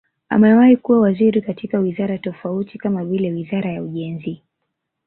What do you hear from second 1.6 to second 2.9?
wizara tofauti